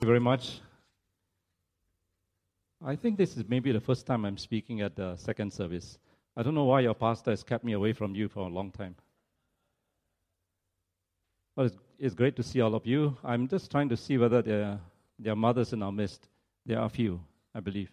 [0.00, 0.60] you very much.
[2.82, 5.98] I think this is maybe the first time I'm speaking at the second service.
[6.36, 8.70] I don't know why your pastor has kept me away from you for a long
[8.70, 8.96] time.
[11.54, 13.16] But it's, it's great to see all of you.
[13.22, 14.80] I'm just trying to see whether there,
[15.18, 16.28] there are mothers in our midst.
[16.64, 17.20] There are a few,
[17.54, 17.90] I believe.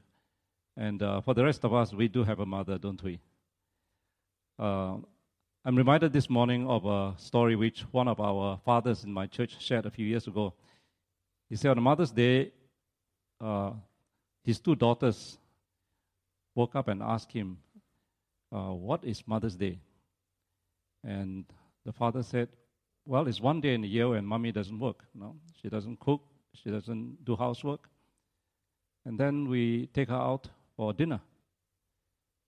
[0.78, 3.20] And uh, for the rest of us, we do have a mother, don't we?
[4.58, 4.98] Uh,
[5.66, 9.58] I'm reminded this morning of a story which one of our fathers in my church
[9.60, 10.54] shared a few years ago.
[11.50, 12.52] He said on Mother's Day,
[13.39, 13.71] uh,
[14.43, 15.38] his two daughters
[16.55, 17.57] woke up and asked him,
[18.51, 19.79] uh, What is Mother's Day?
[21.04, 21.46] And
[21.86, 22.50] the father said,
[23.05, 25.04] Well, it's one day in the year when mommy doesn't work.
[25.14, 25.36] No?
[25.61, 26.21] She doesn't cook,
[26.54, 27.88] she doesn't do housework.
[29.05, 31.21] And then we take her out for dinner.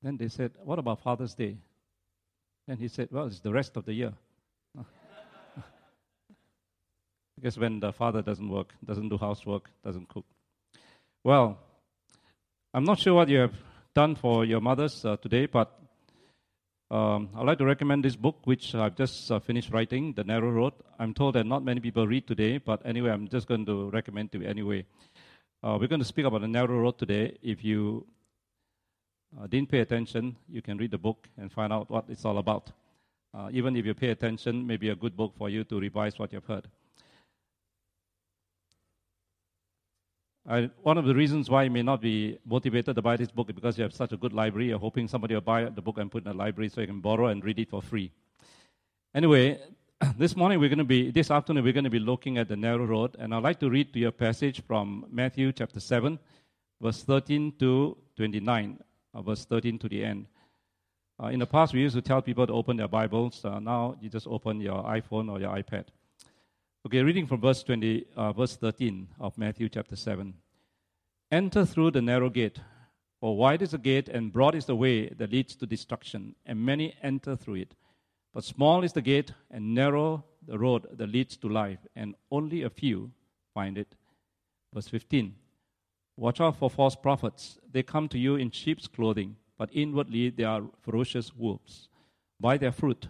[0.02, 1.58] Then they said, What about Father's Day?
[2.68, 4.14] And he said, Well, it's the rest of the year.
[7.40, 10.26] Because when the father doesn't work, doesn't do housework, doesn't cook.
[11.24, 11.58] Well,
[12.74, 13.56] I'm not sure what you have
[13.96, 15.72] done for your mothers uh, today, but
[16.92, 20.52] um, I'd like to recommend this book, which I've just uh, finished writing, The Narrow
[20.52, 20.74] Road.
[20.98, 24.32] I'm told that not many people read today, but anyway, I'm just going to recommend
[24.34, 24.86] to you anyway.
[25.64, 27.38] Uh, we're going to speak about the narrow road today.
[27.42, 28.06] If you
[29.40, 32.38] uh, didn't pay attention, you can read the book and find out what it's all
[32.38, 32.72] about.
[33.34, 36.34] Uh, even if you pay attention, maybe a good book for you to revise what
[36.34, 36.68] you've heard.
[40.48, 43.50] I, one of the reasons why you may not be motivated to buy this book
[43.50, 44.68] is because you have such a good library.
[44.68, 47.02] You're hoping somebody will buy the book and put in the library so you can
[47.02, 48.12] borrow and read it for free.
[49.14, 49.60] Anyway,
[50.18, 52.56] this morning we're going to be, this afternoon we're going to be looking at the
[52.56, 56.18] narrow road, and I'd like to read to you a passage from Matthew chapter 7,
[56.82, 58.80] verse 13 to 29
[59.14, 60.26] uh, verse 13 to the end.
[61.22, 63.44] Uh, in the past, we used to tell people to open their Bibles.
[63.44, 65.86] Uh, now you just open your iPhone or your iPad.
[66.86, 70.34] Okay, reading from verse 20, uh, verse 13 of Matthew chapter 7.
[71.30, 72.62] Enter through the narrow gate,
[73.20, 76.58] for wide is the gate and broad is the way that leads to destruction, and
[76.58, 77.76] many enter through it.
[78.34, 82.64] But small is the gate and narrow the road that leads to life, and only
[82.64, 83.12] a few
[83.54, 83.96] find it.
[84.74, 85.36] Verse 15.
[86.16, 87.60] Watch out for false prophets.
[87.70, 91.90] They come to you in sheep's clothing, but inwardly they are ferocious wolves.
[92.40, 93.10] By their fruit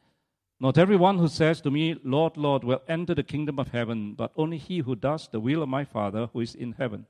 [0.61, 4.31] Not everyone who says to me, Lord, Lord, will enter the kingdom of heaven, but
[4.35, 7.07] only he who does the will of my Father who is in heaven.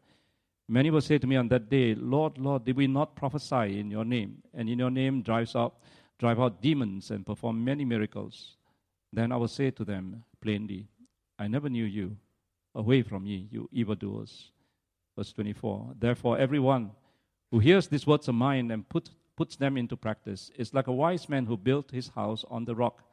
[0.70, 3.92] Many will say to me on that day, Lord, Lord, did we not prophesy in
[3.92, 5.76] your name, and in your name drives out,
[6.18, 8.56] drive out demons and perform many miracles?
[9.12, 10.88] Then I will say to them plainly,
[11.38, 12.16] I never knew you.
[12.74, 14.52] Away from me, you evildoers.
[15.18, 15.96] Verse 24.
[16.00, 16.92] Therefore, everyone
[17.52, 20.94] who hears these words of mine and put, puts them into practice is like a
[20.94, 23.04] wise man who built his house on the rock.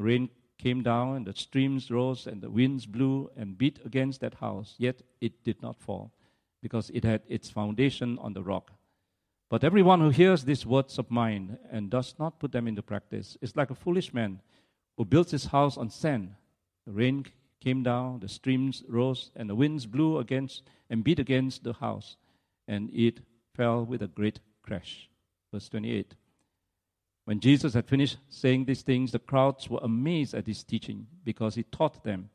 [0.00, 4.22] The rain came down, and the streams rose, and the winds blew and beat against
[4.22, 6.10] that house, yet it did not fall,
[6.62, 8.72] because it had its foundation on the rock.
[9.50, 13.36] But everyone who hears these words of mine and does not put them into practice
[13.42, 14.40] is like a foolish man
[14.96, 16.34] who builds his house on sand.
[16.86, 17.26] The rain
[17.62, 22.16] came down, the streams rose, and the winds blew against and beat against the house,
[22.66, 23.20] and it
[23.54, 25.10] fell with a great crash.
[25.52, 26.14] Verse 28.
[27.30, 31.54] When Jesus had finished saying these things, the crowds were amazed at his teaching because
[31.54, 32.28] he taught them.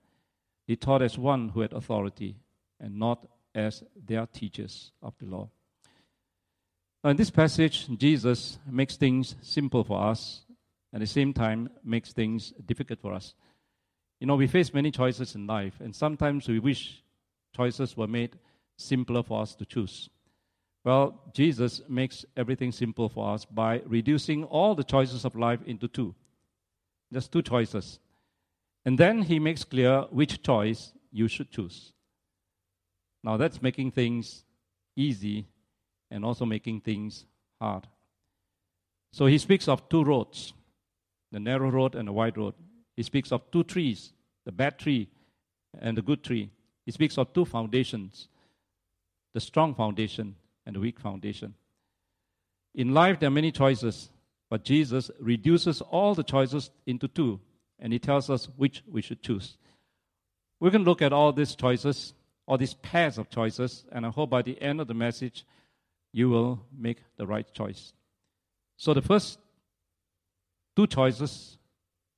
[0.67, 2.37] He taught as one who had authority
[2.79, 5.49] and not as their teachers of the law.
[7.03, 10.45] In this passage, Jesus makes things simple for us,
[10.93, 13.33] and at the same time, makes things difficult for us.
[14.21, 17.03] You know, we face many choices in life, and sometimes we wish
[17.53, 18.39] choices were made
[18.77, 20.09] simpler for us to choose.
[20.85, 25.87] Well, Jesus makes everything simple for us by reducing all the choices of life into
[25.87, 26.13] two.
[27.11, 27.99] Just two choices.
[28.85, 31.91] And then he makes clear which choice you should choose.
[33.23, 34.43] Now, that's making things
[34.95, 35.47] easy
[36.11, 37.25] and also making things
[37.59, 37.87] hard.
[39.11, 40.53] So he speaks of two roads
[41.31, 42.53] the narrow road and the wide road.
[42.95, 44.13] He speaks of two trees
[44.45, 45.09] the bad tree
[45.79, 46.51] and the good tree.
[46.85, 48.27] He speaks of two foundations
[49.33, 50.35] the strong foundation
[50.65, 51.55] and a weak foundation.
[52.73, 54.09] In life, there are many choices,
[54.49, 57.39] but Jesus reduces all the choices into two,
[57.79, 59.57] and he tells us which we should choose.
[60.59, 62.13] We're going to look at all these choices,
[62.45, 65.45] all these pairs of choices, and I hope by the end of the message,
[66.11, 67.93] you will make the right choice.
[68.77, 69.39] So the first
[70.75, 71.57] two choices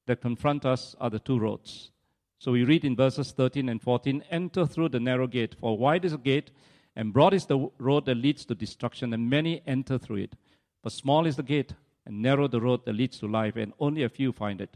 [0.05, 1.91] that confront us are the two roads.
[2.39, 6.05] So we read in verses 13 and 14 enter through the narrow gate, for wide
[6.05, 6.51] is the gate,
[6.97, 10.33] and broad is the road that leads to destruction, and many enter through it.
[10.81, 11.73] But small is the gate,
[12.07, 14.75] and narrow the road that leads to life, and only a few find it.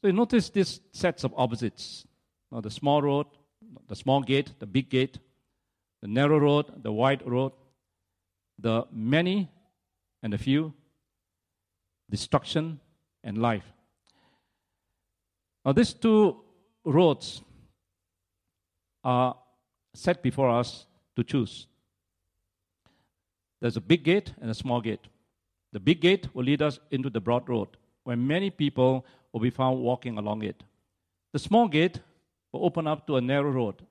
[0.00, 2.06] So you notice these sets of opposites.
[2.52, 3.26] Now, the small road,
[3.88, 5.18] the small gate, the big gate,
[6.02, 7.52] the narrow road, the wide road,
[8.58, 9.50] the many
[10.22, 10.74] and the few,
[12.10, 12.80] destruction
[13.22, 13.64] and life.
[15.64, 16.42] Now, these two
[16.84, 17.40] roads
[19.02, 19.36] are
[19.94, 20.84] set before us
[21.16, 21.66] to choose.
[23.60, 25.06] There's a big gate and a small gate.
[25.72, 27.68] The big gate will lead us into the broad road,
[28.04, 30.62] where many people will be found walking along it.
[31.32, 32.00] The small gate
[32.52, 33.82] will open up to a narrow road,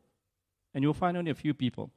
[0.74, 1.92] and you'll find only a few people.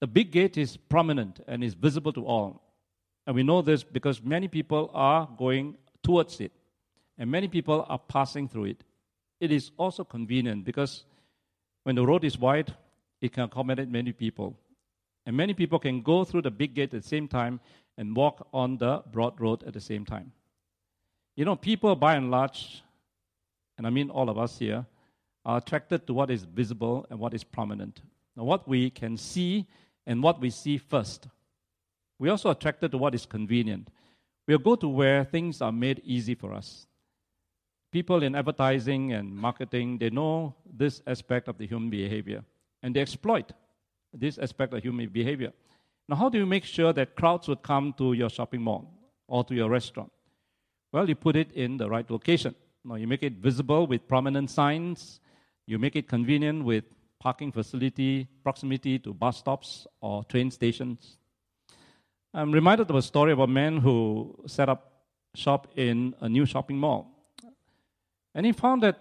[0.00, 2.62] The big gate is prominent and is visible to all.
[3.26, 6.52] And we know this because many people are going towards it,
[7.18, 8.84] and many people are passing through it.
[9.40, 11.04] It is also convenient because
[11.82, 12.74] when the road is wide,
[13.22, 14.58] it can accommodate many people.
[15.24, 17.60] And many people can go through the big gate at the same time
[17.96, 20.32] and walk on the broad road at the same time.
[21.36, 22.82] You know, people by and large,
[23.78, 24.84] and I mean all of us here,
[25.44, 28.02] are attracted to what is visible and what is prominent.
[28.36, 29.66] Now, what we can see
[30.06, 31.28] and what we see first.
[32.18, 33.88] We're also attracted to what is convenient.
[34.46, 36.86] We'll go to where things are made easy for us.
[37.92, 42.42] People in advertising and marketing, they know this aspect of the human behavior,
[42.82, 43.52] and they exploit
[44.12, 45.52] this aspect of human behavior.
[46.08, 48.92] Now, how do you make sure that crowds would come to your shopping mall
[49.28, 50.12] or to your restaurant?
[50.92, 52.54] Well, you put it in the right location.
[52.84, 55.20] Now, you make it visible with prominent signs,
[55.66, 56.84] you make it convenient with
[57.20, 61.16] parking facility, proximity to bus stops or train stations.
[62.34, 64.92] I'm reminded of a story of a man who set up
[65.34, 67.08] shop in a new shopping mall.
[68.34, 68.98] And he found that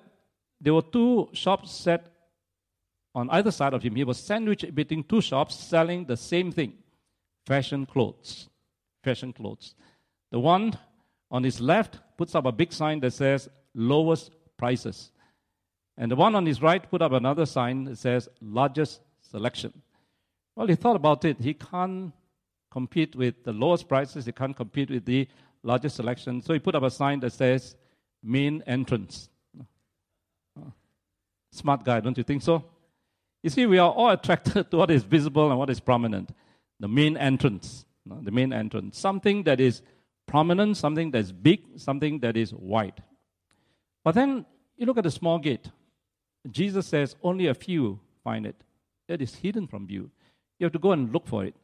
[0.59, 2.05] there were two shops set
[3.13, 3.95] on either side of him.
[3.95, 6.73] He was sandwiched between two shops selling the same thing
[7.45, 8.49] fashion clothes.
[9.03, 9.75] Fashion clothes.
[10.31, 10.77] The one
[11.29, 15.11] on his left puts up a big sign that says lowest prices.
[15.97, 19.81] And the one on his right put up another sign that says largest selection.
[20.55, 21.39] Well, he thought about it.
[21.39, 22.13] He can't
[22.71, 25.27] compete with the lowest prices, he can't compete with the
[25.61, 26.41] largest selection.
[26.41, 27.75] So he put up a sign that says
[28.23, 29.29] main entrance.
[31.51, 32.63] Smart guy, don't you think so?
[33.43, 36.31] You see, we are all attracted to what is visible and what is prominent.
[36.79, 37.85] The main entrance.
[38.05, 38.97] The main entrance.
[38.97, 39.81] Something that is
[40.27, 43.03] prominent, something that's big, something that is wide.
[44.03, 44.45] But then
[44.77, 45.69] you look at the small gate.
[46.49, 48.63] Jesus says only a few find it.
[49.07, 50.09] It is hidden from view.
[50.57, 51.55] You have to go and look for it.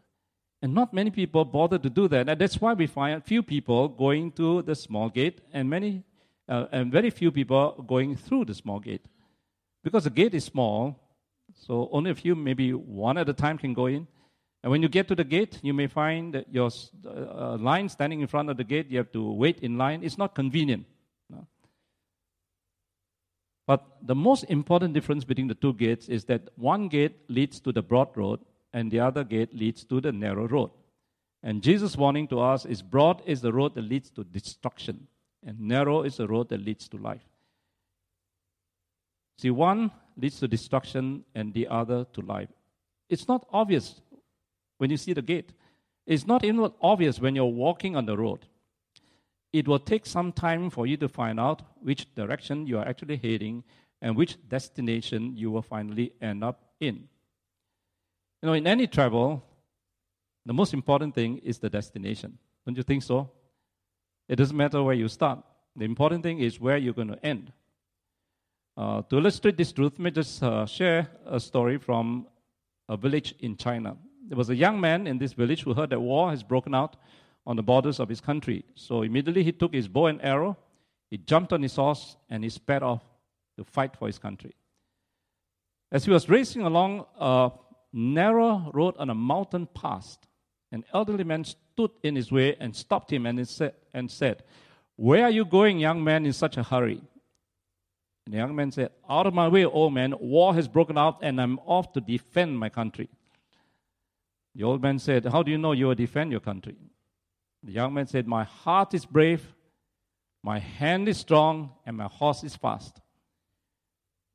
[0.61, 2.29] And not many people bother to do that.
[2.29, 6.03] And that's why we find few people going to the small gate and many
[6.49, 9.05] uh, and very few people going through the small gate.
[9.83, 10.99] Because the gate is small,
[11.59, 14.07] so only a few, maybe one at a time, can go in.
[14.63, 16.69] And when you get to the gate, you may find that your
[17.05, 20.03] uh, line standing in front of the gate, you have to wait in line.
[20.03, 20.85] It's not convenient.
[23.67, 27.73] But the most important difference between the two gates is that one gate leads to
[27.73, 28.39] the broad road
[28.73, 30.71] and the other gate leads to the narrow road.
[31.43, 35.07] And Jesus' warning to us is broad is the road that leads to destruction,
[35.45, 37.21] and narrow is the road that leads to life.
[39.37, 42.49] See, one leads to destruction and the other to life.
[43.09, 44.01] It's not obvious
[44.77, 45.53] when you see the gate.
[46.05, 48.45] It's not even obvious when you're walking on the road
[49.53, 53.17] it will take some time for you to find out which direction you are actually
[53.17, 53.63] heading
[54.01, 57.07] and which destination you will finally end up in.
[58.41, 59.43] You know, in any travel,
[60.45, 62.37] the most important thing is the destination.
[62.65, 63.31] Don't you think so?
[64.27, 65.39] It doesn't matter where you start.
[65.75, 67.51] The important thing is where you're going to end.
[68.77, 72.27] Uh, to illustrate this truth, let me just uh, share a story from
[72.87, 73.97] a village in China.
[74.27, 76.95] There was a young man in this village who heard that war has broken out
[77.47, 78.63] on the borders of his country.
[78.75, 80.57] So immediately he took his bow and arrow,
[81.09, 83.01] he jumped on his horse, and he sped off
[83.57, 84.53] to fight for his country.
[85.91, 87.49] As he was racing along a
[87.91, 90.19] narrow road on a mountain pass,
[90.71, 94.43] an elderly man stood in his way and stopped him and said, and said,
[94.97, 97.01] Where are you going, young man, in such a hurry?
[98.27, 101.19] And the young man said, Out of my way, old man, war has broken out
[101.21, 103.07] and I'm off to defend my country.
[104.53, 106.75] The old man said, How do you know you will defend your country?
[107.63, 109.55] The young man said, My heart is brave,
[110.43, 112.99] my hand is strong, and my horse is fast.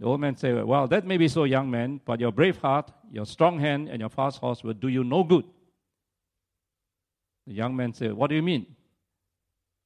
[0.00, 2.90] The old man said, Well, that may be so, young man, but your brave heart,
[3.10, 5.44] your strong hand, and your fast horse will do you no good
[7.46, 8.74] The young man said, What do you mean?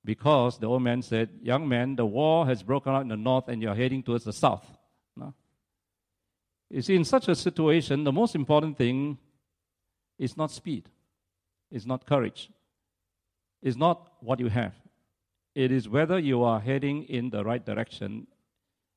[0.06, 3.48] Because the old man said, Young man, the war has broken out in the north
[3.48, 4.64] and you're heading towards the south.
[5.16, 5.34] No?
[6.70, 9.18] You see, in such a situation, the most important thing
[10.16, 10.88] is not speed,
[11.72, 12.50] it's not courage,
[13.60, 14.74] it's not what you have.
[15.56, 18.28] It is whether you are heading in the right direction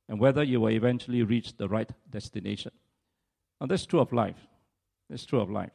[0.08, 2.72] and whether you will eventually reach the right destination.
[3.60, 4.48] Now, that's true of life.
[5.10, 5.72] That's true of life.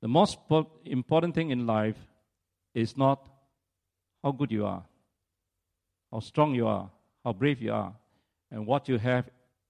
[0.00, 0.38] The most
[0.84, 1.96] important thing in life
[2.74, 3.28] is not
[4.22, 4.82] how good you are,
[6.12, 6.90] how strong you are,
[7.24, 7.92] how brave you are,
[8.50, 9.28] and what you have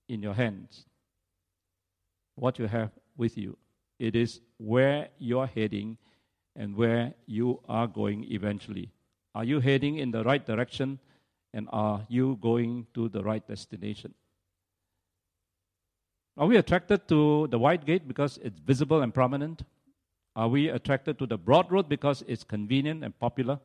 [0.09, 0.87] in your hands,
[2.35, 3.57] what you have with you.
[3.99, 5.99] It is where you're heading
[6.57, 8.91] and where you are going eventually.
[9.35, 10.99] Are you heading in the right direction
[11.53, 14.15] and are you going to the right destination?
[16.37, 19.63] Are we attracted to the wide gate because it's visible and prominent?
[20.35, 23.61] Are we attracted to the broad road because it's convenient and popular?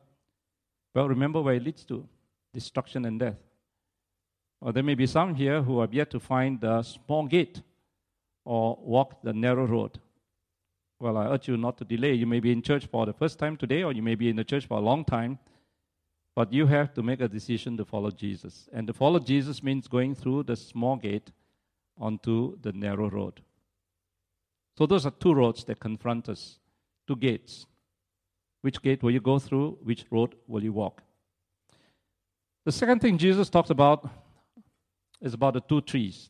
[0.96, 2.08] Well, remember where it leads to
[2.54, 3.36] destruction and death.
[4.62, 7.60] Or there may be some here who have yet to find the small gate
[8.46, 10.00] or walk the narrow road.
[10.98, 12.14] Well, I urge you not to delay.
[12.14, 14.36] You may be in church for the first time today, or you may be in
[14.36, 15.38] the church for a long time,
[16.34, 18.66] but you have to make a decision to follow Jesus.
[18.72, 21.30] And to follow Jesus means going through the small gate
[21.98, 23.42] onto the narrow road.
[24.78, 26.58] So, those are two roads that confront us,
[27.06, 27.66] two gates.
[28.62, 29.78] Which gate will you go through?
[29.82, 31.02] Which road will you walk?
[32.64, 34.08] The second thing Jesus talks about
[35.20, 36.28] is about the two trees.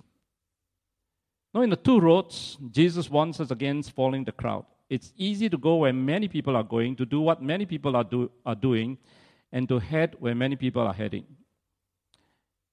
[1.54, 4.66] Now, in the two roads, Jesus warns us against following the crowd.
[4.90, 8.04] It's easy to go where many people are going, to do what many people are,
[8.04, 8.99] do, are doing,
[9.50, 11.25] and to head where many people are heading.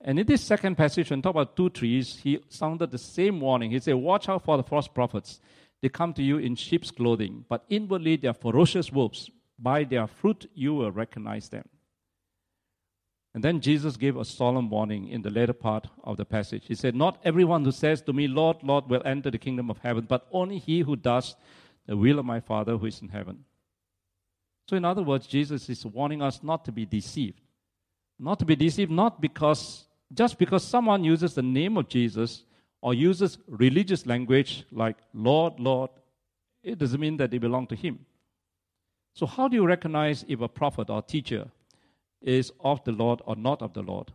[0.01, 3.71] And in this second passage, when talk about two trees, he sounded the same warning.
[3.71, 5.39] He said, Watch out for the false prophets.
[5.81, 9.29] They come to you in sheep's clothing, but inwardly they are ferocious wolves.
[9.59, 11.67] By their fruit you will recognize them.
[13.33, 16.65] And then Jesus gave a solemn warning in the later part of the passage.
[16.67, 19.79] He said, Not everyone who says to me, Lord, Lord, will enter the kingdom of
[19.79, 21.35] heaven, but only he who does
[21.87, 23.43] the will of my Father who is in heaven.
[24.69, 27.41] So, in other words, Jesus is warning us not to be deceived.
[28.19, 32.43] Not to be deceived, not because, just because someone uses the name of Jesus
[32.81, 35.89] or uses religious language like Lord, Lord,
[36.61, 38.05] it doesn't mean that they belong to Him.
[39.13, 41.47] So, how do you recognize if a prophet or teacher
[42.21, 44.11] is of the Lord or not of the Lord?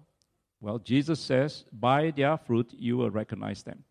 [0.60, 3.84] Well, Jesus says, By their fruit you will recognize them.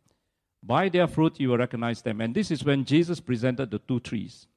[0.62, 2.20] By their fruit you will recognize them.
[2.20, 4.48] And this is when Jesus presented the two trees.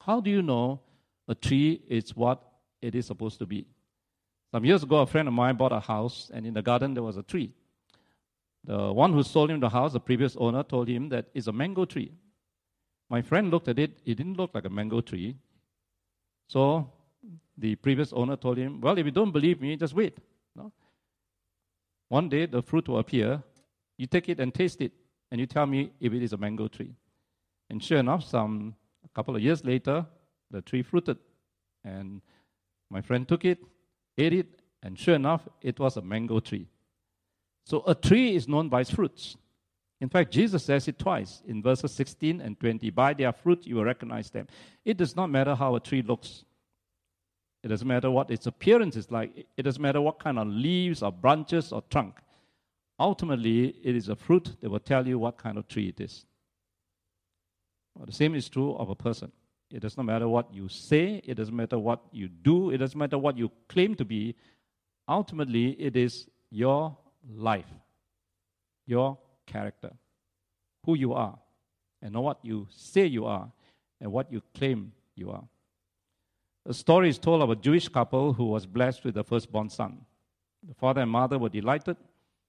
[0.00, 0.80] How do you know
[1.28, 2.42] a tree is what
[2.80, 3.66] it is supposed to be?
[4.50, 7.02] Some years ago, a friend of mine bought a house, and in the garden there
[7.02, 7.52] was a tree.
[8.64, 11.52] The one who sold him the house, the previous owner, told him that it's a
[11.52, 12.12] mango tree.
[13.08, 15.36] My friend looked at it, it didn't look like a mango tree.
[16.48, 16.90] So
[17.56, 20.18] the previous owner told him, Well, if you don't believe me, just wait.
[20.54, 20.72] No?
[22.08, 23.42] One day the fruit will appear.
[23.96, 24.92] You take it and taste it,
[25.30, 26.94] and you tell me if it is a mango tree.
[27.70, 30.06] And sure enough, some a couple of years later,
[30.50, 31.18] the tree fruited.
[31.84, 32.20] And
[32.90, 33.58] my friend took it,
[34.18, 36.68] ate it, and sure enough, it was a mango tree.
[37.64, 39.36] So a tree is known by its fruits.
[40.02, 42.90] In fact, Jesus says it twice in verses 16 and 20.
[42.90, 44.48] By their fruit you will recognize them.
[44.84, 46.44] It does not matter how a tree looks.
[47.62, 49.46] It doesn't matter what its appearance is like.
[49.56, 52.16] It doesn't matter what kind of leaves or branches or trunk.
[52.98, 56.26] Ultimately, it is a fruit that will tell you what kind of tree it is.
[57.94, 59.30] Well, the same is true of a person.
[59.70, 62.98] It does not matter what you say, it doesn't matter what you do, it doesn't
[62.98, 64.34] matter what you claim to be.
[65.08, 66.96] Ultimately, it is your
[67.36, 67.70] life,
[68.84, 69.92] your character,
[70.84, 71.38] who you are,
[72.00, 73.50] and not what you say you are
[74.00, 75.44] and what you claim you are.
[76.66, 80.04] A story is told of a Jewish couple who was blessed with a firstborn son.
[80.66, 81.96] The father and mother were delighted,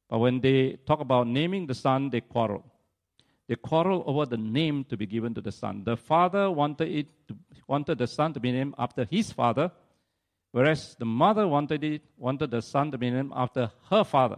[0.09, 2.63] but when they talk about naming the son, they quarrel.
[3.47, 5.83] They quarrel over the name to be given to the son.
[5.83, 7.35] The father wanted, it to,
[7.67, 9.71] wanted the son to be named after his father,
[10.51, 14.38] whereas the mother wanted, it, wanted the son to be named after her father.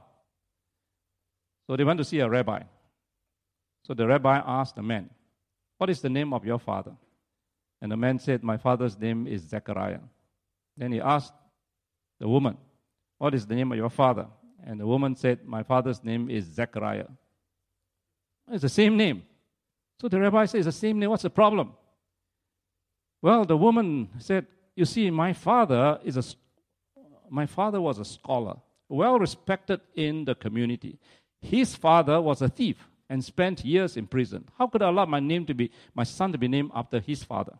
[1.67, 2.61] So they went to see a rabbi.
[3.83, 5.09] So the rabbi asked the man,
[5.77, 6.91] What is the name of your father?
[7.81, 9.99] And the man said, My father's name is Zechariah.
[10.77, 11.33] Then he asked
[12.19, 12.57] the woman,
[13.17, 14.27] What is the name of your father?
[14.65, 17.07] And the woman said, My father's name is Zechariah.
[18.51, 19.23] It's the same name.
[19.99, 21.09] So the rabbi says, It's the same name.
[21.09, 21.73] What's the problem?
[23.21, 26.23] Well, the woman said, You see, my father is a
[27.29, 28.57] my father was a scholar,
[28.87, 30.99] well respected in the community.
[31.45, 32.77] His father was a thief
[33.09, 34.45] and spent years in prison.
[34.57, 37.23] How could I allow my name to be my son to be named after his
[37.23, 37.53] father?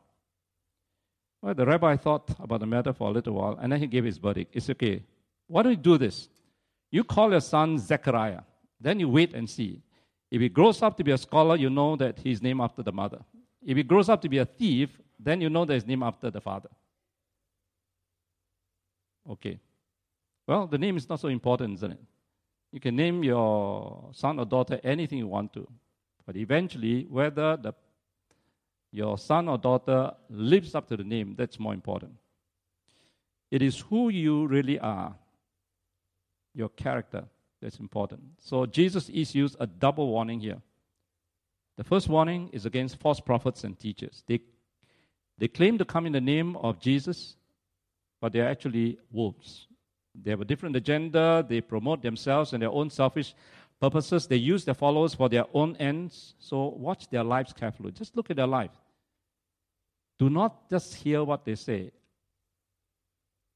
[1.42, 4.04] Well, the rabbi thought about the matter for a little while, and then he gave
[4.04, 4.56] his verdict.
[4.56, 5.04] It's okay.
[5.48, 6.28] Why don't you do this?
[6.90, 8.42] You call your son Zechariah.
[8.82, 9.84] Then you wait and see.
[10.32, 12.92] If he grows up to be a scholar, you know that he's named after the
[12.92, 13.24] mother.
[13.64, 14.90] If he grows up to be a thief,
[15.20, 16.70] then you know that he's named after the father.
[19.30, 19.60] Okay.
[20.48, 22.00] Well, the name is not so important, isn't it?
[22.76, 25.66] You can name your son or daughter anything you want to.
[26.26, 27.74] But eventually, whether the,
[28.92, 32.12] your son or daughter lives up to the name, that's more important.
[33.50, 35.16] It is who you really are,
[36.54, 37.24] your character,
[37.62, 38.24] that's important.
[38.42, 40.62] So Jesus issues a double warning here.
[41.78, 44.22] The first warning is against false prophets and teachers.
[44.28, 44.42] They,
[45.38, 47.38] they claim to come in the name of Jesus,
[48.20, 49.68] but they're actually wolves.
[50.24, 51.46] They have a different agenda.
[51.48, 53.36] They promote themselves and their own selfish
[53.80, 54.28] purposes.
[54.28, 56.36] They use their followers for their own ends.
[56.40, 57.92] So watch their lives carefully.
[57.92, 58.72] Just look at their life.
[60.18, 61.92] Do not just hear what they say.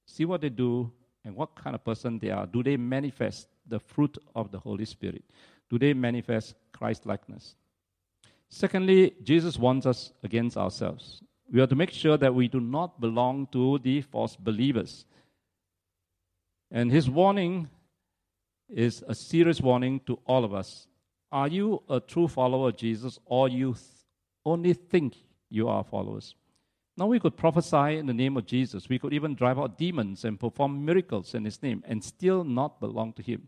[0.05, 0.91] See what they do
[1.23, 2.45] and what kind of person they are.
[2.45, 5.23] Do they manifest the fruit of the Holy Spirit?
[5.69, 7.55] Do they manifest Christ likeness?
[8.49, 11.21] Secondly, Jesus warns us against ourselves.
[11.51, 15.05] We are to make sure that we do not belong to the false believers.
[16.71, 17.69] And his warning
[18.69, 20.87] is a serious warning to all of us.
[21.31, 23.85] Are you a true follower of Jesus or you th-
[24.45, 25.15] only think
[25.49, 26.35] you are followers?
[26.97, 28.89] Now we could prophesy in the name of Jesus.
[28.89, 32.79] We could even drive out demons and perform miracles in his name and still not
[32.79, 33.47] belong to him.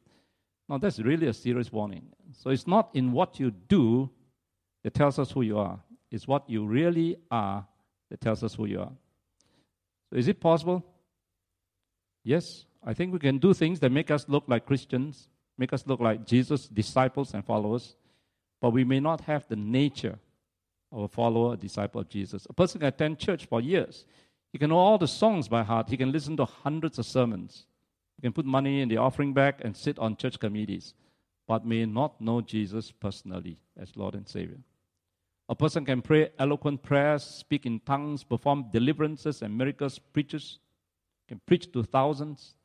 [0.69, 2.07] Now that's really a serious warning.
[2.31, 4.09] So it's not in what you do
[4.83, 5.79] that tells us who you are.
[6.11, 7.65] It's what you really are
[8.09, 8.91] that tells us who you are.
[10.09, 10.85] So is it possible?
[12.23, 15.85] Yes, I think we can do things that make us look like Christians, make us
[15.85, 17.95] look like Jesus' disciples and followers,
[18.59, 20.17] but we may not have the nature
[20.91, 22.47] of a follower, a disciple of Jesus.
[22.49, 24.05] A person can attend church for years.
[24.51, 25.89] He can know all the songs by heart.
[25.89, 27.65] He can listen to hundreds of sermons.
[28.17, 30.93] He can put money in the offering bag and sit on church committees,
[31.47, 34.59] but may not know Jesus personally as Lord and Savior.
[35.49, 40.59] A person can pray eloquent prayers, speak in tongues, perform deliverances and miracles, preaches,
[41.27, 42.55] can preach to thousands,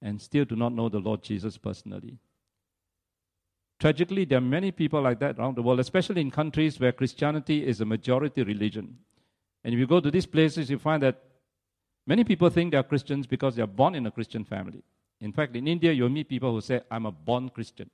[0.00, 2.18] and still do not know the Lord Jesus personally.
[3.80, 7.64] Tragically, there are many people like that around the world, especially in countries where Christianity
[7.64, 8.98] is a majority religion.
[9.62, 11.22] And if you go to these places, you find that
[12.06, 14.82] many people think they are Christians because they are born in a Christian family.
[15.20, 17.90] In fact, in India, you'll meet people who say, I'm a born Christian.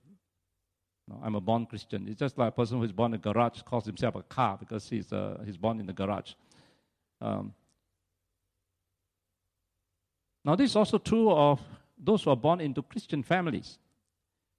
[1.06, 2.08] No, I'm a born Christian.
[2.08, 4.88] It's just like a person who's born in a garage calls himself a car because
[4.88, 6.32] he's, uh, he's born in the garage.
[7.20, 7.52] Um,
[10.44, 11.60] now, this is also true of
[12.04, 13.78] those who are born into Christian families.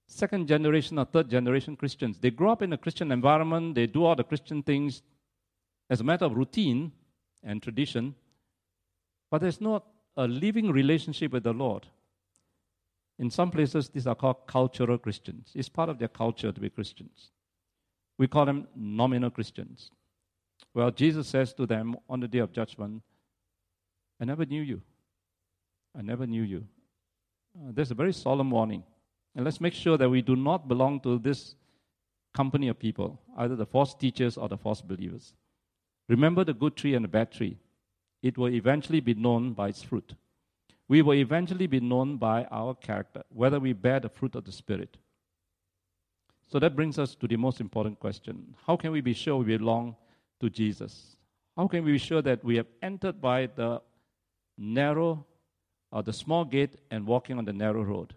[0.07, 2.17] Second generation or third generation Christians.
[2.19, 5.01] They grow up in a Christian environment, they do all the Christian things
[5.89, 6.91] as a matter of routine
[7.43, 8.15] and tradition,
[9.29, 9.85] but there's not
[10.17, 11.85] a living relationship with the Lord.
[13.17, 15.51] In some places, these are called cultural Christians.
[15.55, 17.31] It's part of their culture to be Christians.
[18.17, 19.91] We call them nominal Christians.
[20.73, 23.01] Well, Jesus says to them on the day of judgment,
[24.19, 24.81] I never knew you.
[25.97, 26.65] I never knew you.
[27.55, 28.83] Uh, there's a very solemn warning.
[29.35, 31.55] And let's make sure that we do not belong to this
[32.33, 35.33] company of people, either the false teachers or the false believers.
[36.07, 37.57] Remember the good tree and the bad tree.
[38.21, 40.15] It will eventually be known by its fruit
[40.87, 44.51] we will eventually be known by our character, whether we bear the fruit of the
[44.51, 44.97] Spirit.
[46.47, 49.57] So that brings us to the most important question How can we be sure we
[49.57, 49.95] belong
[50.39, 51.17] to Jesus?
[51.57, 53.81] How can we be sure that we have entered by the
[54.57, 55.25] narrow
[55.95, 58.13] or the small gate and walking on the narrow road?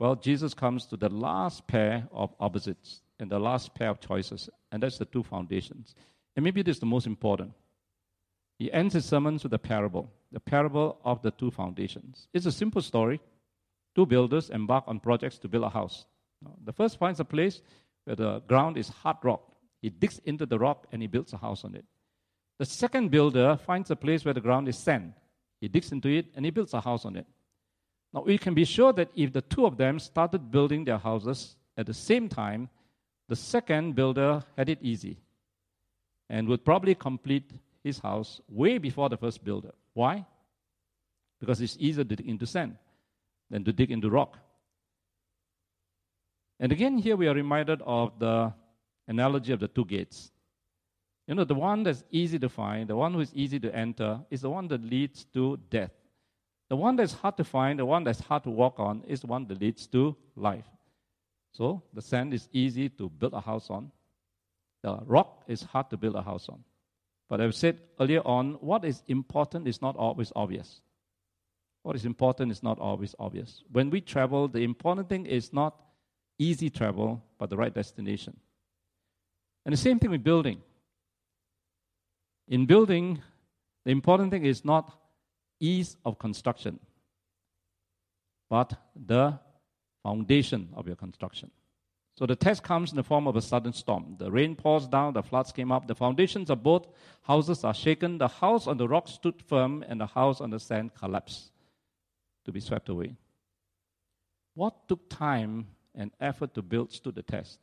[0.00, 4.50] Well, Jesus comes to the last pair of opposites and the last pair of choices,
[4.72, 5.94] and that's the two foundations.
[6.34, 7.52] And maybe this is the most important.
[8.58, 12.26] He ends his sermons with a parable, the parable of the two foundations.
[12.34, 13.20] It's a simple story.
[13.94, 16.06] Two builders embark on projects to build a house.
[16.64, 17.62] The first finds a place
[18.02, 19.42] where the ground is hard rock.
[19.80, 21.84] He digs into the rock and he builds a house on it.
[22.58, 25.12] The second builder finds a place where the ground is sand.
[25.62, 27.24] He digs into it and he builds a house on it.
[28.12, 31.54] Now, we can be sure that if the two of them started building their houses
[31.76, 32.68] at the same time,
[33.28, 35.18] the second builder had it easy
[36.28, 37.52] and would probably complete
[37.84, 39.70] his house way before the first builder.
[39.94, 40.26] Why?
[41.38, 42.76] Because it's easier to dig into sand
[43.48, 44.38] than to dig into rock.
[46.58, 48.52] And again, here we are reminded of the
[49.06, 50.31] analogy of the two gates.
[51.26, 54.20] You know, the one that's easy to find, the one who is easy to enter,
[54.30, 55.92] is the one that leads to death.
[56.68, 59.26] The one that's hard to find, the one that's hard to walk on, is the
[59.26, 60.66] one that leads to life.
[61.52, 63.92] So, the sand is easy to build a house on,
[64.82, 66.64] the rock is hard to build a house on.
[67.28, 70.80] But I've said earlier on, what is important is not always obvious.
[71.82, 73.62] What is important is not always obvious.
[73.70, 75.80] When we travel, the important thing is not
[76.38, 78.36] easy travel, but the right destination.
[79.64, 80.60] And the same thing with building.
[82.48, 83.20] In building,
[83.84, 84.98] the important thing is not
[85.60, 86.78] ease of construction,
[88.50, 89.38] but the
[90.02, 91.50] foundation of your construction.
[92.18, 94.16] So the test comes in the form of a sudden storm.
[94.18, 96.86] The rain pours down, the floods came up, the foundations of both
[97.22, 100.60] houses are shaken, the house on the rock stood firm, and the house on the
[100.60, 101.52] sand collapsed
[102.44, 103.16] to be swept away.
[104.54, 107.60] What took time and effort to build stood the test,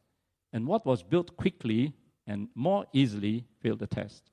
[0.51, 1.93] and what was built quickly
[2.25, 4.28] and more easily failed the test.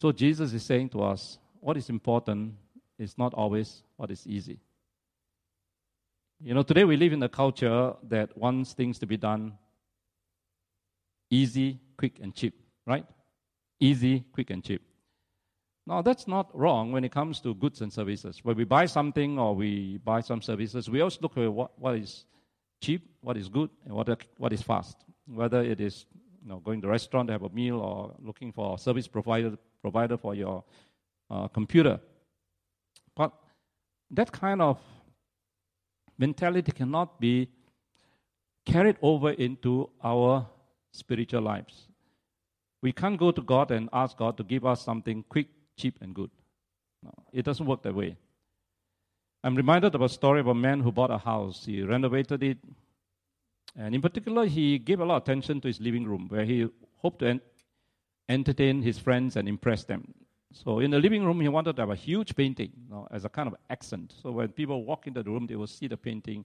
[0.00, 2.54] So Jesus is saying to us, what is important
[2.98, 4.60] is not always what is easy.
[6.40, 9.54] You know, today we live in a culture that wants things to be done
[11.30, 12.54] easy, quick, and cheap,
[12.86, 13.04] right?
[13.80, 14.82] Easy, quick, and cheap.
[15.86, 18.40] Now, that's not wrong when it comes to goods and services.
[18.42, 21.96] When we buy something or we buy some services, we always look at what, what
[21.96, 22.24] is
[22.80, 24.96] cheap, what is good, and what, what is fast.
[25.26, 26.06] Whether it is
[26.42, 29.08] you know, going to a restaurant to have a meal or looking for a service
[29.08, 30.64] provider, provider for your
[31.30, 32.00] uh, computer.
[33.14, 33.32] But
[34.18, 34.78] that kind of
[36.16, 37.48] mentality cannot be
[38.64, 40.46] carried over into our
[40.92, 41.74] spiritual lives.
[42.80, 46.14] We can't go to God and ask God to give us something quick, cheap, and
[46.14, 46.30] good.
[47.02, 48.16] No, it doesn't work that way.
[49.42, 51.64] I'm reminded of a story of a man who bought a house.
[51.66, 52.58] He renovated it,
[53.76, 56.68] and in particular, he gave a lot of attention to his living room, where he
[57.02, 57.26] hoped to
[58.28, 60.14] entertain his friends and impress them.
[60.52, 63.24] So in the living room, he wanted to have a huge painting you know, as
[63.24, 64.14] a kind of accent.
[64.22, 66.44] So when people walk into the room, they will see the painting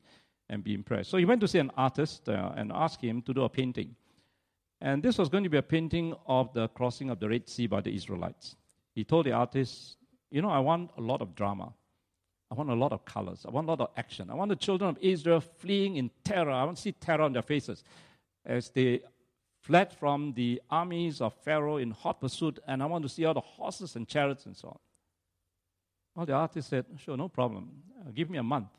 [0.50, 1.12] and be impressed.
[1.12, 3.96] So he went to see an artist uh, and asked him to do a painting.
[4.82, 7.68] And this was going to be a painting of the crossing of the Red Sea
[7.68, 8.56] by the Israelites.
[8.96, 9.98] He told the artist,
[10.32, 11.74] You know, I want a lot of drama.
[12.52, 13.46] I want a lot of colors.
[13.48, 14.32] I want a lot of action.
[14.32, 16.50] I want the children of Israel fleeing in terror.
[16.50, 17.84] I want to see terror on their faces
[18.44, 19.02] as they
[19.70, 23.36] fled from the armies of Pharaoh in hot pursuit, and I want to see all
[23.36, 24.80] the horses and chariots and so on.
[26.16, 27.70] Well, the artist said, Sure, no problem.
[28.02, 28.72] Uh, give me a month,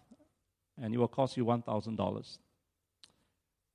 [0.82, 2.38] and it will cost you $1,000.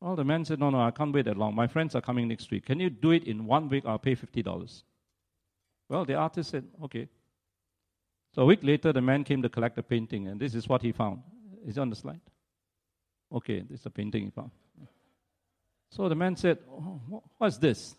[0.02, 1.56] Well, the man said, No, no, I can't wait that long.
[1.56, 2.66] My friends are coming next week.
[2.66, 3.86] Can you do it in one week?
[3.86, 4.84] I'll pay $50.
[5.88, 7.08] Well, the artist said, Okay.
[8.34, 10.82] So a week later, the man came to collect the painting, and this is what
[10.82, 11.22] he found.
[11.66, 12.20] Is it on the slide?
[13.32, 14.52] Okay, this is a painting he found.
[15.96, 17.96] So the man said, oh, What's this?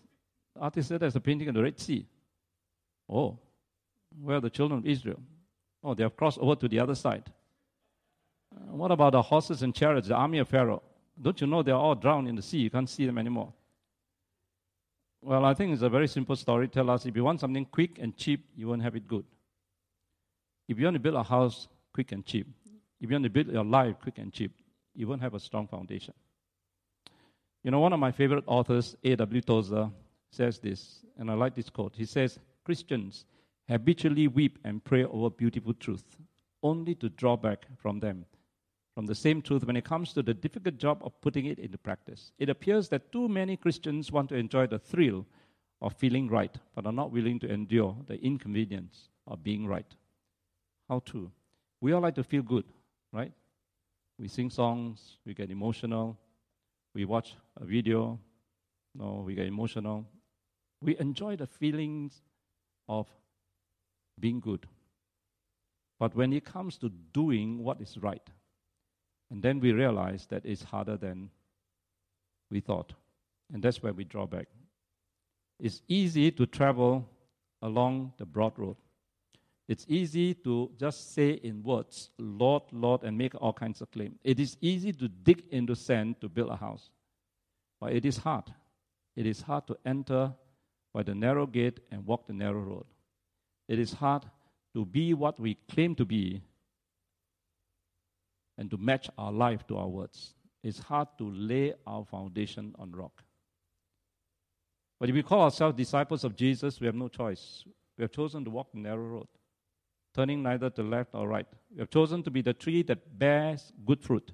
[0.54, 2.06] The artist said, There's a painting of the Red Sea.
[3.08, 3.38] Oh,
[4.20, 5.20] where are the children of Israel?
[5.82, 7.24] Oh, they have crossed over to the other side.
[8.54, 10.82] Uh, what about the horses and chariots, the army of Pharaoh?
[11.20, 12.58] Don't you know they're all drowned in the sea?
[12.58, 13.52] You can't see them anymore.
[15.22, 16.68] Well, I think it's a very simple story.
[16.68, 19.24] Tell us if you want something quick and cheap, you won't have it good.
[20.68, 22.46] If you want to build a house quick and cheap,
[23.00, 24.52] if you want to build your life quick and cheap,
[24.94, 26.12] you won't have a strong foundation.
[27.66, 29.40] You know, one of my favorite authors, A.W.
[29.40, 29.90] Tozer,
[30.30, 31.96] says this, and I like this quote.
[31.96, 33.24] He says, Christians
[33.68, 36.04] habitually weep and pray over beautiful truth,
[36.62, 38.24] only to draw back from them,
[38.94, 41.76] from the same truth when it comes to the difficult job of putting it into
[41.76, 42.30] practice.
[42.38, 45.26] It appears that too many Christians want to enjoy the thrill
[45.82, 49.92] of feeling right, but are not willing to endure the inconvenience of being right.
[50.88, 51.32] How true.
[51.80, 52.66] We all like to feel good,
[53.12, 53.32] right?
[54.20, 56.16] We sing songs, we get emotional,
[56.96, 58.18] we watch a video,
[58.94, 60.06] no, we get emotional.
[60.80, 62.22] We enjoy the feelings
[62.88, 63.06] of
[64.18, 64.66] being good.
[66.00, 68.26] But when it comes to doing what is right,
[69.30, 71.28] and then we realize that it's harder than
[72.50, 72.94] we thought.
[73.52, 74.48] And that's where we draw back.
[75.60, 77.06] It's easy to travel
[77.60, 78.76] along the broad road.
[79.68, 84.16] It's easy to just say in words, Lord, Lord, and make all kinds of claims.
[84.22, 86.90] It is easy to dig into sand to build a house.
[87.80, 88.44] But it is hard.
[89.16, 90.32] It is hard to enter
[90.94, 92.86] by the narrow gate and walk the narrow road.
[93.68, 94.24] It is hard
[94.74, 96.42] to be what we claim to be
[98.56, 100.34] and to match our life to our words.
[100.62, 103.24] It's hard to lay our foundation on rock.
[105.00, 107.64] But if we call ourselves disciples of Jesus, we have no choice.
[107.98, 109.26] We have chosen to walk the narrow road
[110.16, 111.46] turning neither to left or right.
[111.72, 114.32] We have chosen to be the tree that bears good fruit.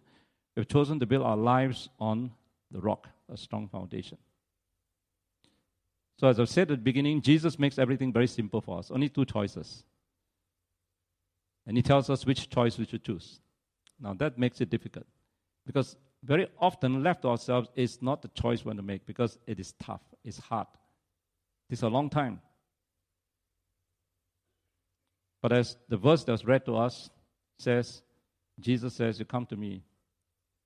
[0.54, 2.30] We have chosen to build our lives on
[2.70, 4.16] the rock, a strong foundation.
[6.18, 8.92] So, as I said at the beginning, Jesus makes everything very simple for us.
[8.92, 9.82] Only two choices.
[11.66, 13.40] And he tells us which choice we should choose.
[14.00, 15.06] Now, that makes it difficult.
[15.66, 19.38] Because very often, left to ourselves is not the choice we want to make because
[19.46, 20.68] it is tough, it's hard,
[21.70, 22.40] is a long time.
[25.42, 27.10] But as the verse that was read to us
[27.58, 28.02] says,
[28.58, 29.82] Jesus says, You come to me,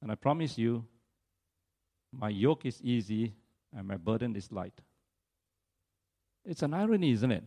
[0.02, 0.84] and I promise you,
[2.12, 3.34] my yoke is easy
[3.76, 4.80] and my burden is light.
[6.44, 7.44] It's an irony, isn't it?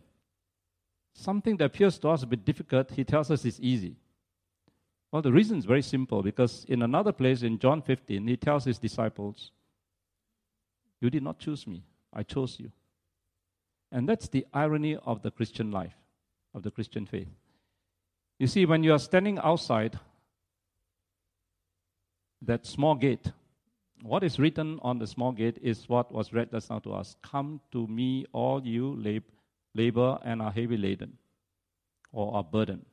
[1.14, 3.96] Something that appears to us a bit difficult, he tells us it's easy.
[5.10, 8.64] Well, the reason is very simple because in another place in John 15, he tells
[8.64, 9.50] his disciples,
[11.00, 12.70] You did not choose me, I chose you.
[13.90, 15.96] And that's the irony of the Christian life,
[16.54, 17.28] of the Christian faith.
[18.38, 19.98] You see, when you are standing outside
[22.42, 23.32] that small gate,
[24.02, 27.16] what is written on the small gate is what was read just now to us
[27.22, 29.30] Come to me, all you lab-
[29.74, 31.18] labor and are heavy laden,
[32.12, 32.86] or are burdened,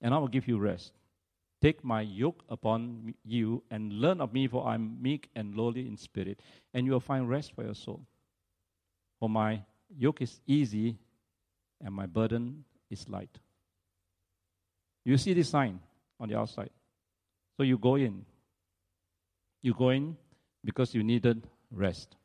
[0.00, 0.92] and I will give you rest.
[1.62, 5.86] Take my yoke upon you and learn of me, for I am meek and lowly
[5.86, 6.40] in spirit,
[6.74, 8.02] and you will find rest for your soul.
[9.18, 9.62] For my
[9.96, 10.98] yoke is easy
[11.84, 13.38] and my burden is light.
[15.04, 15.80] You see this sign
[16.18, 16.70] on the outside.
[17.56, 18.24] So you go in.
[19.62, 20.16] You go in
[20.64, 22.16] because you needed rest.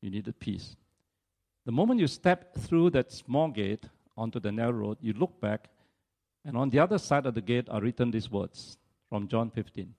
[0.00, 0.76] You needed peace.
[1.64, 3.84] The moment you step through that small gate
[4.16, 5.70] onto the narrow road, you look back,
[6.44, 8.76] and on the other side of the gate are written these words
[9.08, 9.94] from John 15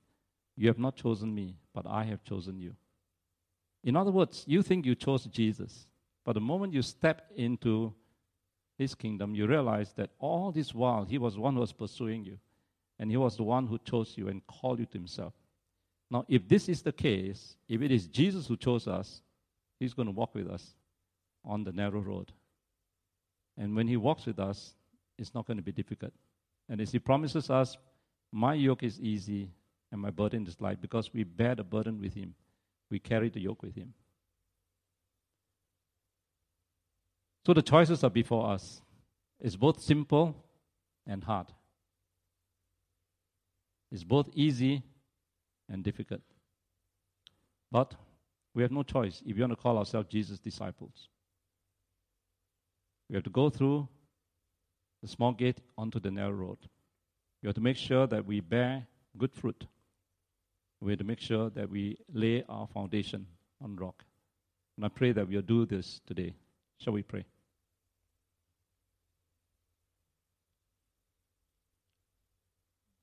[0.55, 2.75] You have not chosen me, but I have chosen you.
[3.83, 5.87] In other words, you think you chose Jesus,
[6.23, 7.93] but the moment you step into
[8.77, 12.37] his kingdom, you realize that all this while he was one who was pursuing you.
[12.99, 15.33] And he was the one who chose you and called you to himself.
[16.09, 19.21] Now, if this is the case, if it is Jesus who chose us,
[19.79, 20.75] he's going to walk with us
[21.43, 22.31] on the narrow road.
[23.57, 24.75] And when he walks with us,
[25.17, 26.13] it's not going to be difficult.
[26.69, 27.77] And as he promises us,
[28.31, 29.49] my yoke is easy
[29.91, 32.33] and my burden is light because we bear the burden with him.
[32.89, 33.93] We carry the yoke with him.
[37.45, 38.81] So the choices are before us.
[39.39, 40.35] It's both simple
[41.05, 41.47] and hard.
[43.91, 44.81] It's both easy
[45.69, 46.21] and difficult.
[47.71, 47.93] But
[48.55, 51.09] we have no choice if we want to call ourselves Jesus' disciples.
[53.09, 53.87] We have to go through
[55.03, 56.57] the small gate onto the narrow road.
[57.43, 59.67] We have to make sure that we bear good fruit.
[60.81, 63.27] We have to make sure that we lay our foundation
[63.63, 64.03] on rock.
[64.77, 66.33] And I pray that we'll do this today.
[66.79, 67.25] Shall we pray?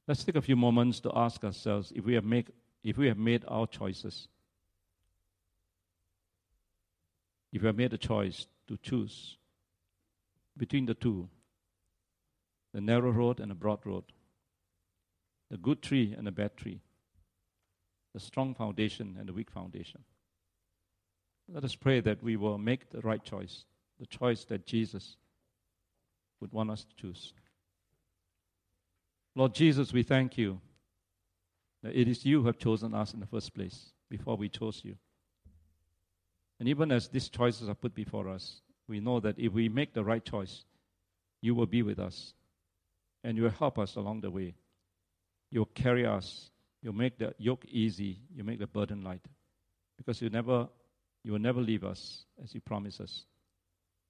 [0.08, 2.48] Let's take a few moments to ask ourselves if we have, make,
[2.82, 4.28] if we have made our choices.
[7.52, 9.36] If we have made a choice to choose
[10.56, 11.28] between the two
[12.72, 14.04] the narrow road and the broad road,
[15.50, 16.80] the good tree and the bad tree,
[18.14, 20.02] the strong foundation and the weak foundation.
[21.52, 23.64] Let us pray that we will make the right choice,
[24.00, 25.16] the choice that Jesus
[26.40, 27.34] would want us to choose.
[29.34, 30.60] Lord Jesus, we thank you
[31.82, 34.82] that it is you who have chosen us in the first place before we chose
[34.84, 34.96] you.
[36.60, 39.94] And even as these choices are put before us, we know that if we make
[39.94, 40.64] the right choice,
[41.40, 42.34] you will be with us
[43.24, 44.54] and you will help us along the way.
[45.50, 46.50] You'll carry us.
[46.82, 48.20] You'll make the yoke easy.
[48.34, 49.24] You will make the burden light.
[49.96, 50.68] Because you never
[51.24, 53.26] you will never leave us as you promise us.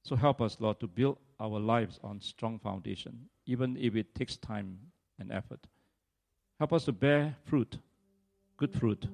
[0.05, 4.37] So help us, Lord, to build our lives on strong foundation, even if it takes
[4.37, 4.79] time
[5.23, 5.61] and effort.
[6.59, 7.79] Help us to bear fruit,
[8.59, 9.07] good fruit,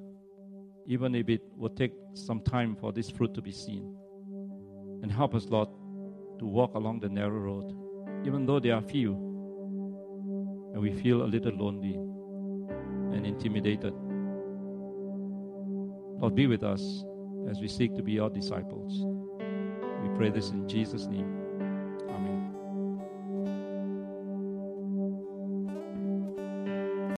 [0.87, 3.95] even if it will take some time for this fruit to be seen.
[5.03, 5.69] And help us, Lord,
[6.39, 7.73] to walk along the narrow road,
[8.27, 9.13] even though there are few,
[10.73, 11.95] and we feel a little lonely
[13.15, 13.95] and intimidated.
[16.21, 17.05] Lord, be with us
[17.49, 19.05] as we seek to be your disciples.
[20.03, 21.38] We pray this in Jesus' name.